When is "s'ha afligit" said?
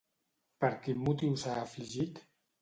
1.43-2.25